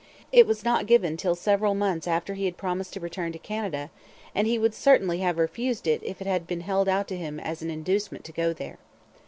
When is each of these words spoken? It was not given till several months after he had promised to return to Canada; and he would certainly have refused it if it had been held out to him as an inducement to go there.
It 0.31 0.47
was 0.47 0.65
not 0.65 0.87
given 0.87 1.15
till 1.15 1.35
several 1.35 1.75
months 1.75 2.07
after 2.07 2.33
he 2.33 2.45
had 2.45 2.57
promised 2.57 2.91
to 2.93 2.99
return 2.99 3.31
to 3.33 3.37
Canada; 3.37 3.91
and 4.33 4.47
he 4.47 4.57
would 4.57 4.73
certainly 4.73 5.19
have 5.19 5.37
refused 5.37 5.85
it 5.85 6.01
if 6.01 6.21
it 6.21 6.25
had 6.25 6.47
been 6.47 6.61
held 6.61 6.89
out 6.89 7.07
to 7.09 7.15
him 7.17 7.39
as 7.39 7.61
an 7.61 7.69
inducement 7.69 8.23
to 8.25 8.31
go 8.31 8.51
there. 8.51 8.79